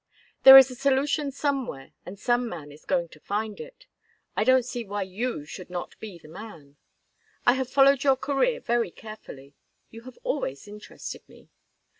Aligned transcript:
There 0.41 0.57
is 0.57 0.71
a 0.71 0.75
solution 0.75 1.31
somewhere 1.31 1.91
and 2.07 2.17
some 2.17 2.49
man 2.49 2.71
is 2.71 2.85
going 2.85 3.09
to 3.09 3.19
find 3.19 3.59
it. 3.59 3.85
I 4.35 4.43
don't 4.43 4.65
see 4.65 4.83
why 4.83 5.03
you 5.03 5.45
should 5.45 5.69
not 5.69 5.95
be 5.99 6.17
the 6.17 6.27
man. 6.27 6.77
I 7.45 7.53
have 7.53 7.69
followed 7.69 8.03
your 8.03 8.15
career 8.17 8.59
very 8.61 8.89
carefully 8.89 9.53
you 9.91 10.01
have 10.09 10.17
always 10.23 10.67
interested 10.67 11.21
me. 11.29 11.49